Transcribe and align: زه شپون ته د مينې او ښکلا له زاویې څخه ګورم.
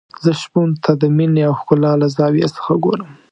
زه 0.23 0.31
شپون 0.41 0.69
ته 0.83 0.91
د 1.01 1.03
مينې 1.17 1.41
او 1.47 1.53
ښکلا 1.59 1.91
له 2.01 2.07
زاویې 2.17 2.47
څخه 2.55 2.71
ګورم. 2.83 3.09